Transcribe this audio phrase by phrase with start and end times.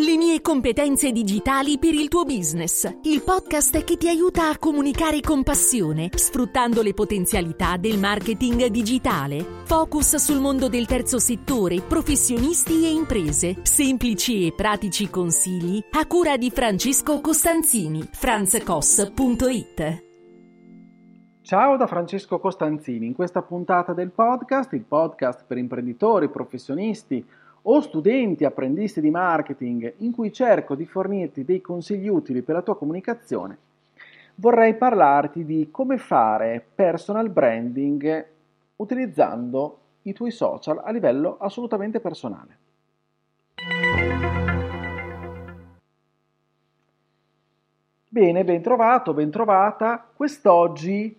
[0.00, 2.88] Le mie competenze digitali per il tuo business.
[3.02, 9.44] Il podcast che ti aiuta a comunicare con passione, sfruttando le potenzialità del marketing digitale.
[9.64, 13.56] Focus sul mondo del terzo settore, professionisti e imprese.
[13.62, 18.08] Semplici e pratici consigli a cura di Francesco Costanzini.
[18.12, 20.06] franzcos.it
[21.42, 23.06] Ciao da Francesco Costanzini.
[23.06, 27.24] In questa puntata del podcast, il podcast per imprenditori, professionisti,
[27.70, 32.62] o studenti apprendisti di marketing in cui cerco di fornirti dei consigli utili per la
[32.62, 33.58] tua comunicazione,
[34.36, 38.26] vorrei parlarti di come fare personal branding
[38.76, 42.56] utilizzando i tuoi social a livello assolutamente personale.
[48.08, 50.08] Bene, ben trovato, ben trovata.
[50.16, 51.14] Quest'oggi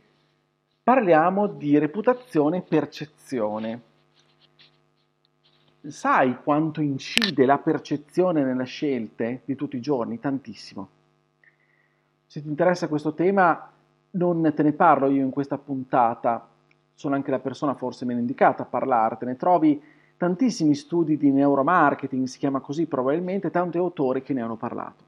[0.82, 3.82] parliamo di reputazione e percezione
[5.88, 10.20] sai quanto incide la percezione nelle scelte di tutti i giorni?
[10.20, 10.90] Tantissimo.
[12.26, 13.72] Se ti interessa questo tema,
[14.12, 16.48] non te ne parlo io in questa puntata,
[16.94, 19.36] sono anche la persona forse meno indicata a parlartene.
[19.36, 19.82] Trovi
[20.18, 25.04] tantissimi studi di neuromarketing, si chiama così probabilmente, tanti autori che ne hanno parlato.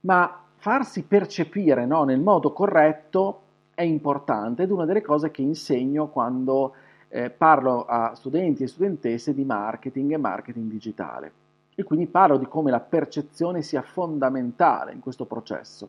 [0.00, 3.42] Ma farsi percepire no, nel modo corretto
[3.74, 6.72] è importante ed una delle cose che insegno quando
[7.08, 11.32] eh, parlo a studenti e studentesse di marketing e marketing digitale
[11.74, 15.88] e quindi parlo di come la percezione sia fondamentale in questo processo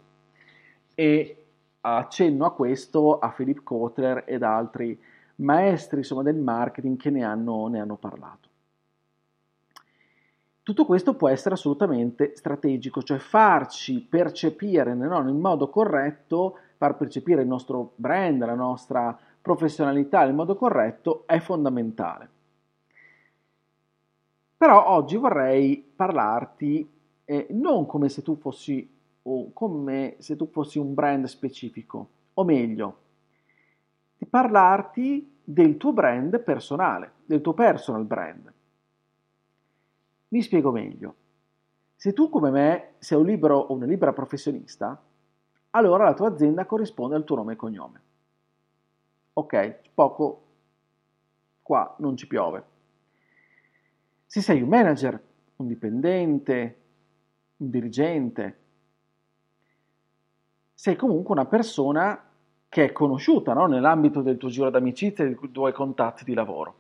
[0.94, 1.44] e
[1.82, 5.00] accenno a questo a Philip Kotler ed altri
[5.36, 8.46] maestri insomma, del marketing che ne hanno, ne hanno parlato.
[10.64, 17.42] Tutto questo può essere assolutamente strategico, cioè farci percepire no, nel modo corretto, far percepire
[17.42, 22.30] il nostro brand, la nostra professionalità in modo corretto è fondamentale.
[24.58, 26.90] Però oggi vorrei parlarti
[27.24, 32.44] eh, non come se tu fossi o come se tu fossi un brand specifico, o
[32.44, 32.98] meglio,
[34.18, 38.54] di parlarti del tuo brand personale, del tuo personal brand.
[40.30, 41.16] Mi spiego meglio.
[41.96, 45.02] Se tu come me sei un libero o una libera professionista,
[45.72, 48.02] allora la tua azienda corrisponde al tuo nome e cognome
[49.38, 50.42] ok, poco
[51.62, 52.64] qua non ci piove.
[54.26, 55.22] Se sei un manager,
[55.58, 56.78] un dipendente,
[57.58, 58.60] un dirigente,
[60.74, 62.20] sei comunque una persona
[62.68, 63.68] che è conosciuta no?
[63.68, 66.76] nell'ambito del tuo giro d'amicizia e dei tuoi contatti di lavoro.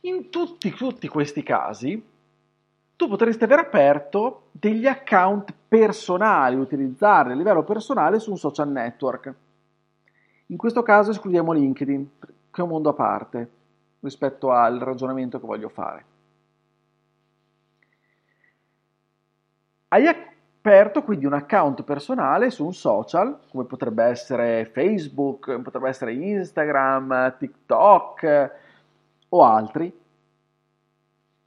[0.00, 2.04] In tutti, tutti questi casi,
[2.96, 9.34] tu potresti aver aperto degli account personali, utilizzarli a livello personale su un social network
[10.46, 13.50] in questo caso escludiamo LinkedIn, che è un mondo a parte
[14.00, 16.04] rispetto al ragionamento che voglio fare.
[19.88, 26.12] Hai aperto quindi un account personale su un social, come potrebbe essere Facebook, potrebbe essere
[26.12, 28.52] Instagram, TikTok
[29.28, 30.00] o altri,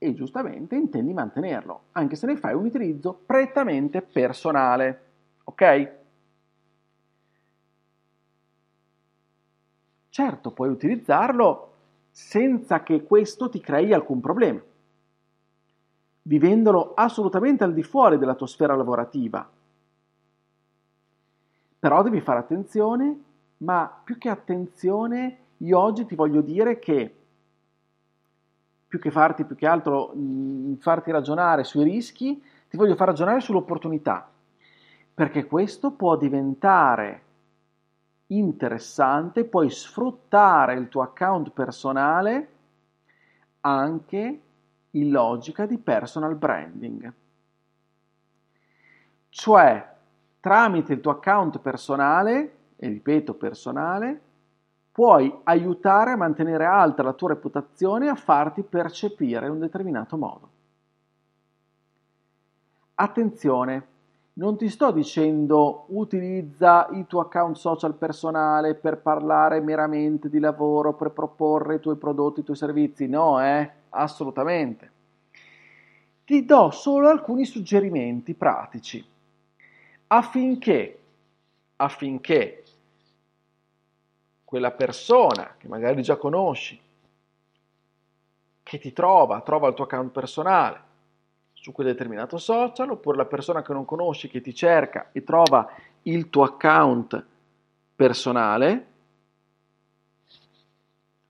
[0.02, 5.02] e giustamente intendi mantenerlo, anche se ne fai un utilizzo prettamente personale.
[5.44, 5.99] Ok?
[10.10, 11.74] Certo, puoi utilizzarlo
[12.10, 14.60] senza che questo ti crei alcun problema,
[16.24, 19.48] vivendolo assolutamente al di fuori della tua sfera lavorativa.
[21.80, 23.24] Però devi fare attenzione,
[23.58, 27.16] ma più che attenzione, io oggi ti voglio dire che
[28.88, 33.08] più che farti più che altro mh, mm, farti ragionare sui rischi, ti voglio far
[33.08, 34.30] ragionare sull'opportunità,
[35.14, 37.22] perché questo può diventare
[38.32, 42.50] interessante, puoi sfruttare il tuo account personale
[43.62, 44.42] anche
[44.92, 47.14] in logica di personal branding.
[49.30, 49.96] Cioè,
[50.40, 54.22] tramite il tuo account personale, e ripeto personale,
[54.92, 60.18] puoi aiutare a mantenere alta la tua reputazione e a farti percepire in un determinato
[60.18, 60.50] modo.
[62.96, 63.88] Attenzione,
[64.40, 70.94] non ti sto dicendo utilizza il tuo account social personale per parlare meramente di lavoro,
[70.94, 73.08] per proporre i tuoi prodotti, i tuoi servizi.
[73.08, 74.92] No, eh, assolutamente.
[76.24, 79.06] Ti do solo alcuni suggerimenti pratici
[80.08, 81.00] affinché,
[81.76, 82.64] affinché
[84.46, 86.80] quella persona che magari già conosci,
[88.64, 90.82] che ti trova, trova il tuo account personale,
[91.60, 95.70] su quel determinato social, oppure la persona che non conosci che ti cerca e trova
[96.04, 97.26] il tuo account
[97.96, 98.88] personale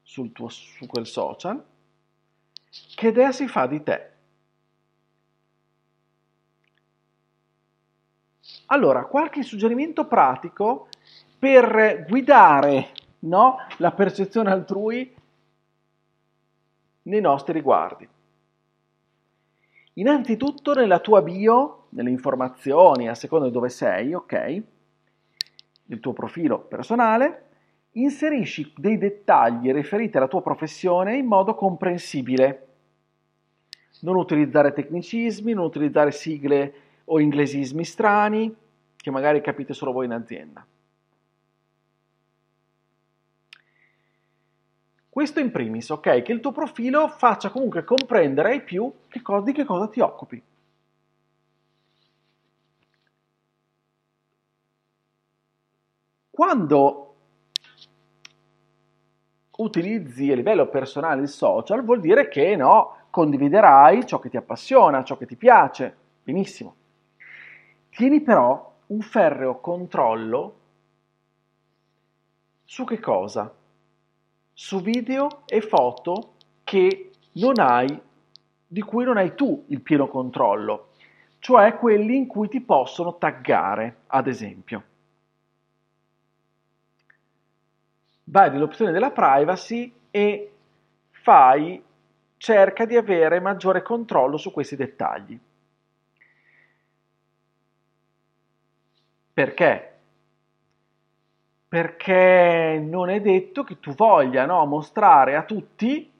[0.03, 1.63] sul tuo, su quel social,
[2.95, 4.11] che idea si fa di te?
[8.67, 10.89] Allora, qualche suggerimento pratico
[11.39, 12.91] per guidare
[13.21, 15.15] no, la percezione altrui
[17.03, 18.07] nei nostri riguardi.
[19.93, 24.63] Innanzitutto nella tua bio, nelle informazioni, a seconda di dove sei, ok?
[25.85, 27.45] Nel tuo profilo personale,
[27.93, 32.67] inserisci dei dettagli riferiti alla tua professione in modo comprensibile.
[34.01, 36.73] Non utilizzare tecnicismi, non utilizzare sigle
[37.05, 38.55] o inglesismi strani
[38.95, 40.65] che magari capite solo voi in azienda.
[45.09, 46.21] Questo in primis, ok?
[46.21, 49.99] Che il tuo profilo faccia comunque comprendere ai più che cosa, di che cosa ti
[49.99, 50.41] occupi.
[56.29, 57.15] Quando
[59.57, 65.03] utilizzi a livello personale il social, vuol dire che no, condividerai ciò che ti appassiona,
[65.03, 65.97] ciò che ti piace.
[66.23, 66.75] Benissimo.
[67.89, 70.55] Tieni però un ferreo controllo
[72.63, 73.53] su che cosa?
[74.61, 76.33] Su video e foto
[76.65, 77.97] che non hai,
[78.67, 80.89] di cui non hai tu il pieno controllo,
[81.39, 84.83] cioè quelli in cui ti possono taggare, ad esempio.
[88.25, 90.51] vai nell'opzione della privacy e
[91.09, 91.81] fai,
[92.35, 95.39] cerca di avere maggiore controllo su questi dettagli.
[99.33, 99.88] Perché?
[101.69, 106.11] Perché non è detto che tu voglia no, mostrare a tutti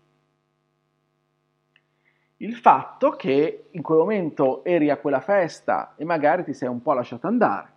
[2.37, 6.81] il fatto che in quel momento eri a quella festa e magari ti sei un
[6.81, 7.73] po' lasciato andare.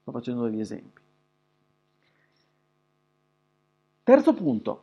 [0.00, 1.02] Sto facendo degli esempi.
[4.02, 4.82] Terzo punto.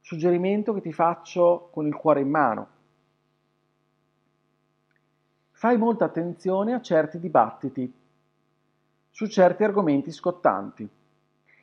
[0.00, 2.71] Suggerimento che ti faccio con il cuore in mano.
[5.62, 7.94] Fai molta attenzione a certi dibattiti
[9.08, 10.88] su certi argomenti scottanti,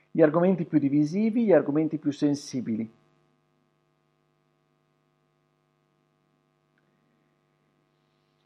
[0.09, 2.89] gli argomenti più divisivi, gli argomenti più sensibili.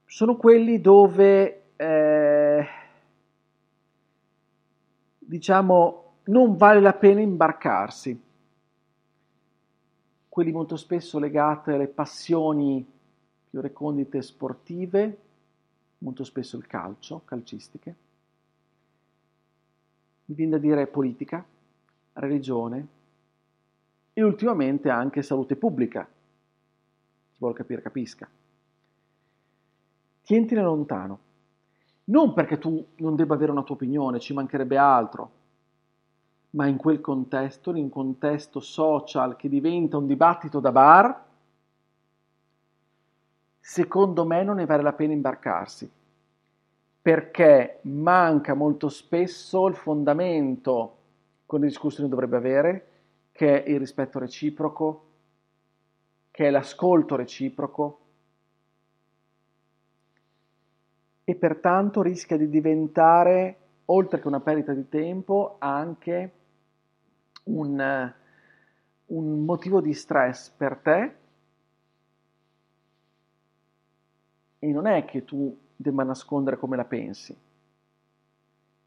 [0.06, 2.68] Sono quelli dove eh,
[5.20, 8.24] diciamo, non vale la pena imbarcarsi.
[10.30, 12.84] Quelli molto spesso legati alle passioni
[13.52, 15.18] più recondite sportive,
[16.04, 17.96] molto spesso il calcio, calcistiche.
[20.26, 21.44] Mi viene da dire politica,
[22.14, 22.88] religione
[24.14, 26.06] e ultimamente anche salute pubblica.
[26.06, 28.30] Chi vuole capire capisca.
[30.22, 31.20] Tientine lontano
[32.06, 35.32] non perché tu non debba avere una tua opinione, ci mancherebbe altro,
[36.52, 41.26] ma in quel contesto, in un contesto social che diventa un dibattito da bar,
[43.66, 45.90] secondo me non ne vale la pena imbarcarsi,
[47.02, 50.98] perché manca molto spesso il fondamento
[51.48, 52.88] che una discussione dovrebbe avere,
[53.32, 55.12] che è il rispetto reciproco,
[56.30, 58.00] che è l'ascolto reciproco,
[61.24, 66.32] e pertanto rischia di diventare, oltre che una perdita di tempo, anche
[67.46, 68.14] un,
[69.06, 71.16] un motivo di stress per te.
[74.64, 77.36] E non è che tu debba nascondere come la pensi,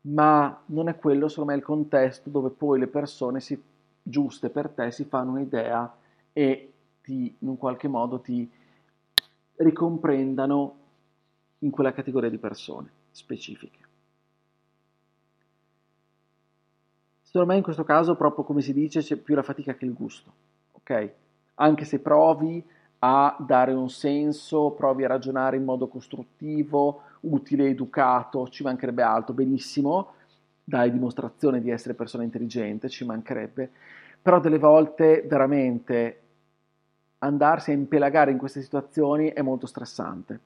[0.01, 3.63] ma non è quello, secondo me, il contesto dove poi le persone si,
[4.03, 5.95] giuste per te si fanno un'idea
[6.33, 8.51] e ti, in un qualche modo ti
[9.57, 10.77] ricomprendano
[11.59, 13.85] in quella categoria di persone specifiche.
[17.21, 19.93] Secondo me in questo caso, proprio come si dice, c'è più la fatica che il
[19.93, 20.33] gusto,
[20.73, 21.13] ok?
[21.57, 22.65] Anche se provi
[23.01, 29.35] a dare un senso, provi a ragionare in modo costruttivo, utile, educato, ci mancherebbe altro,
[29.35, 30.13] benissimo,
[30.65, 33.71] dai dimostrazione di essere persona intelligente, ci mancherebbe,
[34.21, 36.21] però delle volte veramente
[37.19, 40.41] andarsi a impelagare in queste situazioni è molto stressante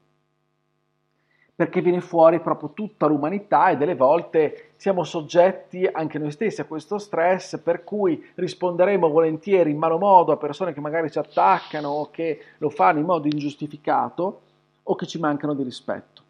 [1.61, 6.65] perché viene fuori proprio tutta l'umanità e delle volte siamo soggetti anche noi stessi a
[6.65, 11.91] questo stress, per cui risponderemo volentieri in malo modo a persone che magari ci attaccano
[11.91, 14.41] o che lo fanno in modo ingiustificato
[14.83, 16.23] o che ci mancano di rispetto.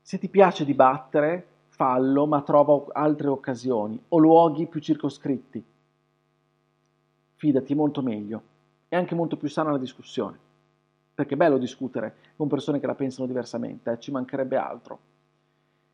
[0.00, 5.64] Se ti piace dibattere, fallo, ma trova altre occasioni o luoghi più circoscritti.
[7.34, 8.42] Fidati, molto meglio.
[8.86, 10.44] È anche molto più sana la discussione
[11.16, 14.98] perché è bello discutere con persone che la pensano diversamente, eh, ci mancherebbe altro,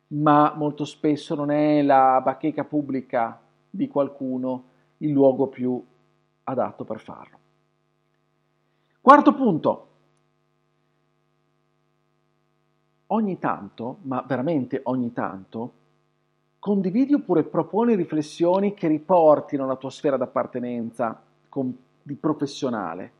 [0.07, 3.39] ma molto spesso non è la bacheca pubblica
[3.69, 4.63] di qualcuno
[4.97, 5.81] il luogo più
[6.43, 7.37] adatto per farlo.
[8.99, 9.87] Quarto punto.
[13.07, 15.73] Ogni tanto, ma veramente ogni tanto,
[16.59, 21.21] condividi oppure proponi riflessioni che riportino la tua sfera d'appartenenza
[22.01, 23.11] di professionale.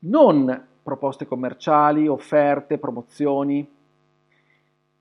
[0.00, 3.68] Non proposte commerciali, offerte, promozioni,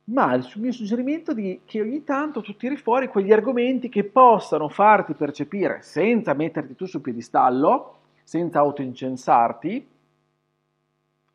[0.06, 4.68] ma il mio suggerimento è che ogni tanto tu tiri fuori quegli argomenti che possano
[4.68, 9.88] farti percepire, senza metterti tu sul piedistallo, senza autoincensarti,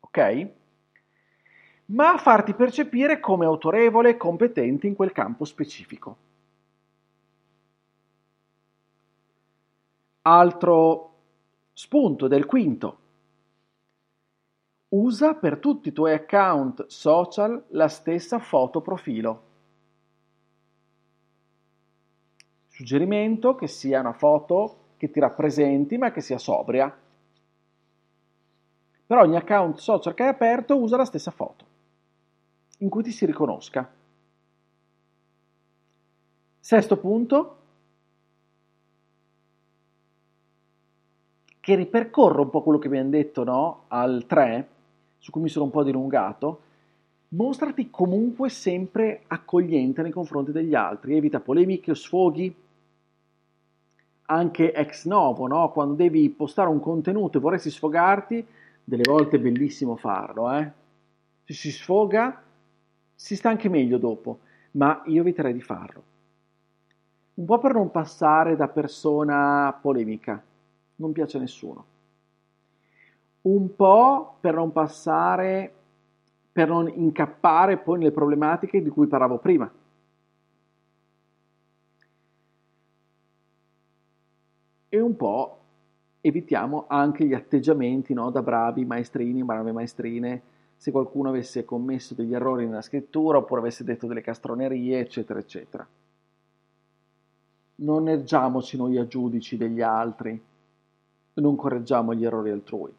[0.01, 0.47] ok?
[1.85, 6.17] Ma farti percepire come autorevole e competente in quel campo specifico.
[10.23, 11.13] Altro
[11.73, 13.00] spunto del quinto.
[14.91, 19.43] Usa per tutti i tuoi account social la stessa foto profilo.
[22.67, 26.93] Suggerimento che sia una foto che ti rappresenti ma che sia sobria.
[29.05, 31.65] Per ogni account social che hai aperto usa la stessa foto,
[32.79, 33.89] in cui ti si riconosca.
[36.59, 37.57] Sesto punto,
[41.61, 43.83] che ripercorre un po' quello che abbiamo detto no?
[43.87, 44.69] al 3,
[45.21, 46.61] su cui mi sono un po' dilungato,
[47.29, 52.53] mostrati comunque sempre accogliente nei confronti degli altri, evita polemiche o sfoghi,
[54.25, 55.71] anche ex novo, no?
[55.71, 58.43] quando devi postare un contenuto e vorresti sfogarti,
[58.83, 60.71] delle volte è bellissimo farlo, eh?
[61.43, 62.41] se si sfoga
[63.13, 64.39] si sta anche meglio dopo,
[64.71, 66.03] ma io eviterei di farlo.
[67.35, 70.43] Un po' per non passare da persona polemica,
[70.95, 71.85] non piace a nessuno
[73.43, 75.73] un po' per non passare,
[76.51, 79.71] per non incappare poi nelle problematiche di cui parlavo prima.
[84.89, 85.57] E un po'
[86.21, 90.41] evitiamo anche gli atteggiamenti no, da bravi maestrini, brave maestrine,
[90.75, 95.87] se qualcuno avesse commesso degli errori nella scrittura oppure avesse detto delle castronerie, eccetera, eccetera.
[97.75, 100.39] Non ergiamoci noi a giudici degli altri,
[101.33, 102.93] non correggiamo gli errori altrui.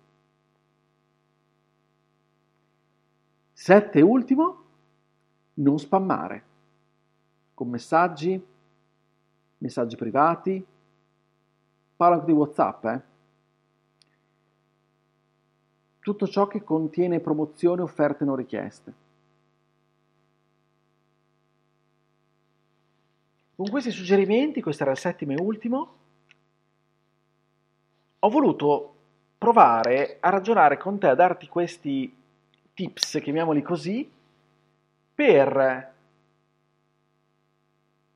[3.62, 4.64] Sette ultimo,
[5.54, 6.44] non spammare
[7.54, 8.44] con messaggi,
[9.58, 10.66] messaggi privati,
[11.94, 13.02] parlo anche di Whatsapp, eh?
[16.00, 18.94] tutto ciò che contiene promozioni, offerte non richieste.
[23.54, 25.94] Con questi suggerimenti, questo era il settimo e ultimo,
[28.18, 28.94] ho voluto
[29.38, 32.21] provare a ragionare con te, a darti questi
[32.74, 34.10] tips, chiamiamoli così,
[35.14, 35.92] per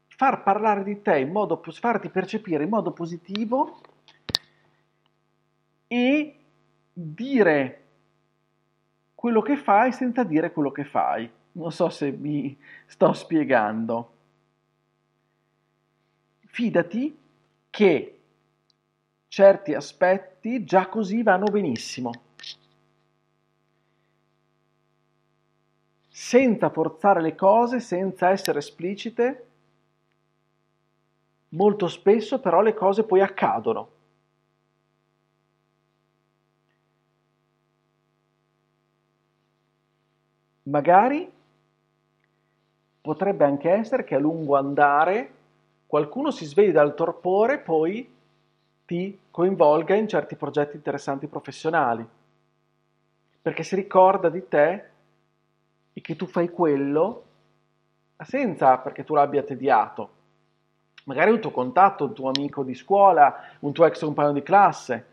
[0.08, 3.80] far parlare di te in modo, farti percepire in modo positivo
[5.86, 6.38] e
[6.92, 7.84] dire
[9.14, 11.30] quello che fai senza dire quello che fai.
[11.52, 14.12] Non so se mi sto spiegando.
[16.46, 17.18] Fidati
[17.68, 18.20] che
[19.28, 22.25] certi aspetti già così vanno benissimo.
[26.18, 29.46] Senza forzare le cose, senza essere esplicite.
[31.50, 33.90] Molto spesso però le cose poi accadono.
[40.62, 41.30] Magari
[43.02, 45.34] potrebbe anche essere che a lungo andare
[45.86, 48.10] qualcuno si svegli dal torpore poi
[48.86, 52.08] ti coinvolga in certi progetti interessanti professionali,
[53.42, 54.94] perché si ricorda di te
[55.96, 57.24] e che tu fai quello
[58.18, 60.10] senza perché tu l'abbia tediato.
[61.04, 65.06] Magari un tuo contatto, un tuo amico di scuola, un tuo ex compagno di classe.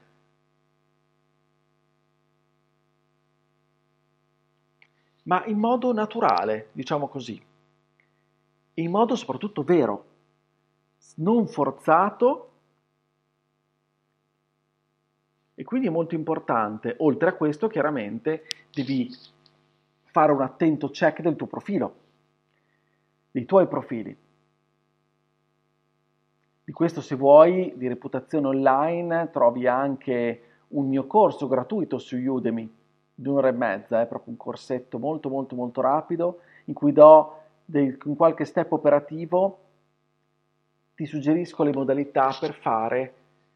[5.23, 7.41] Ma in modo naturale, diciamo così.
[8.73, 10.05] In modo soprattutto vero,
[11.15, 12.51] non forzato.
[15.55, 19.09] E quindi è molto importante, oltre a questo chiaramente devi
[20.13, 21.95] fare un attento check del tuo profilo,
[23.31, 24.15] dei tuoi profili.
[26.65, 32.71] Di questo se vuoi, di reputazione online, trovi anche un mio corso gratuito su Udemy
[33.15, 37.39] di un'ora e mezza, è proprio un corsetto molto molto molto rapido in cui do
[37.65, 39.59] del, in qualche step operativo
[40.93, 43.13] ti suggerisco le modalità per fare,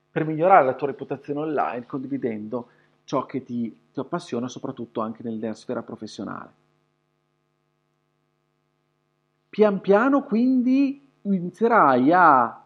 [0.09, 2.69] per migliorare la tua reputazione online condividendo
[3.07, 6.51] ciò che ti, ti appassiona, soprattutto anche nella sfera professionale.
[9.47, 12.65] Pian piano quindi inizierai a,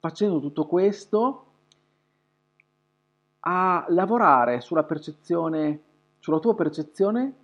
[0.00, 1.44] facendo tutto questo,
[3.38, 5.80] a lavorare sulla percezione,
[6.18, 7.34] sulla tua percezione,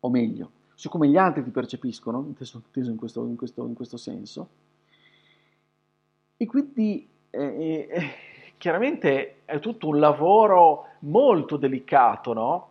[0.00, 3.96] o meglio, su come gli altri ti percepiscono, inteso, in, questo, in, questo, in, questo,
[3.96, 4.48] senso.
[6.36, 8.10] E quindi eh, eh,
[8.58, 12.68] chiaramente è tutto un lavoro molto delicato, no?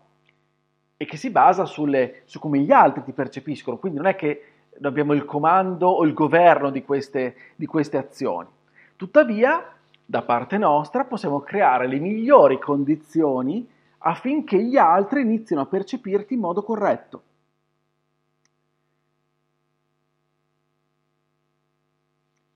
[0.98, 4.44] E che si basa sulle, su come gli altri ti percepiscono, quindi non è che
[4.82, 8.48] abbiamo il comando o il governo di queste, di queste azioni.
[8.96, 9.74] Tuttavia,
[10.06, 13.67] da parte nostra possiamo creare le migliori condizioni
[14.00, 17.24] affinché gli altri inizino a percepirti in modo corretto.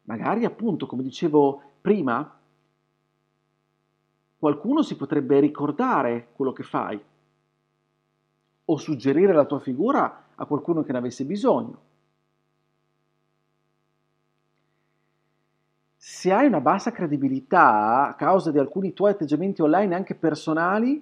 [0.03, 2.39] Magari appunto, come dicevo prima,
[4.41, 7.00] qualcuno si potrebbe ricordare quello che fai
[8.65, 11.89] o suggerire la tua figura a qualcuno che ne avesse bisogno.
[16.03, 21.00] se hai una bassa credibilità a causa di alcuni tuoi atteggiamenti online anche personali,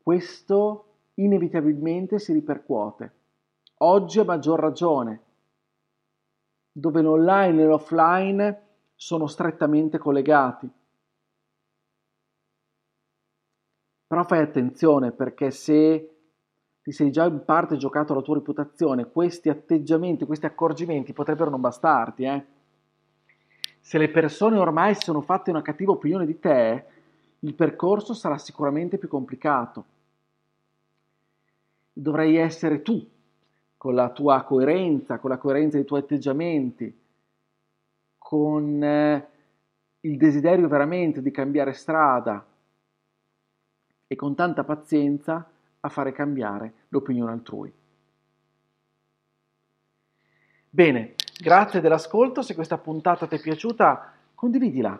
[0.00, 0.84] questo
[1.14, 3.12] inevitabilmente si ripercuote.
[3.78, 5.20] Oggi a maggior ragione,
[6.70, 8.62] dove l'online e l'offline
[8.94, 10.70] sono strettamente collegati.
[14.06, 16.16] Però fai attenzione perché se
[16.80, 21.60] ti sei già in parte giocato la tua reputazione, questi atteggiamenti, questi accorgimenti potrebbero non
[21.60, 22.44] bastarti, eh?
[23.80, 26.84] Se le persone ormai si sono fatte una cattiva opinione di te,
[27.40, 29.84] il percorso sarà sicuramente più complicato.
[31.92, 33.04] Dovrai essere tu,
[33.76, 36.96] con la tua coerenza, con la coerenza dei tuoi atteggiamenti,
[38.16, 39.28] con eh,
[40.00, 42.44] il desiderio veramente di cambiare strada
[44.06, 45.48] e con tanta pazienza
[45.80, 47.72] a fare cambiare l'opinione altrui.
[50.68, 54.98] Bene, Grazie dell'ascolto, se questa puntata ti è piaciuta condividila,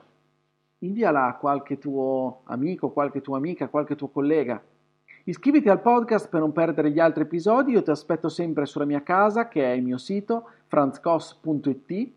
[0.80, 4.62] inviala a qualche tuo amico, qualche tua amica, qualche tuo collega.
[5.24, 9.02] Iscriviti al podcast per non perdere gli altri episodi, io ti aspetto sempre sulla mia
[9.02, 12.12] casa che è il mio sito franzcos.it,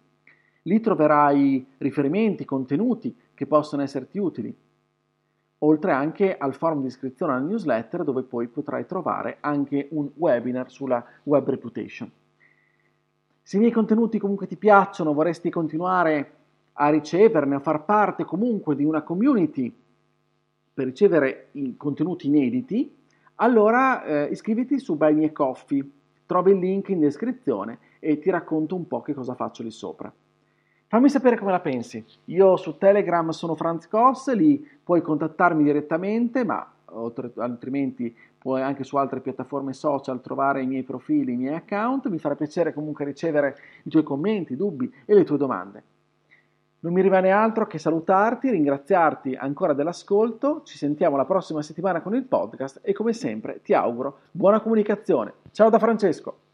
[0.64, 4.54] lì troverai riferimenti, contenuti che possono esserti utili,
[5.60, 10.70] oltre anche al forum di iscrizione alla newsletter dove poi potrai trovare anche un webinar
[10.70, 12.10] sulla web reputation.
[13.42, 16.34] Se i miei contenuti comunque ti piacciono, vorresti continuare
[16.74, 19.74] a riceverne, a far parte comunque di una community
[20.74, 22.96] per ricevere i contenuti inediti,
[23.36, 25.90] allora eh, iscriviti su Buy Me Coffee,
[26.26, 30.14] trovi il link in descrizione e ti racconto un po' che cosa faccio lì sopra.
[30.92, 32.04] Fammi sapere come la pensi.
[32.26, 36.68] Io su Telegram sono Franz Koss, lì puoi contattarmi direttamente, ma
[37.36, 42.18] altrimenti puoi anche su altre piattaforme social trovare i miei profili, i miei account, mi
[42.18, 45.84] farà piacere comunque ricevere i tuoi commenti, dubbi e le tue domande.
[46.80, 52.16] Non mi rimane altro che salutarti, ringraziarti ancora dell'ascolto, ci sentiamo la prossima settimana con
[52.16, 55.34] il podcast e come sempre ti auguro buona comunicazione.
[55.52, 56.48] Ciao da Francesco!